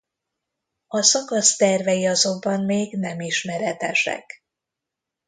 [0.87, 4.43] A szakasz tervei azonban még nem ismeretesek.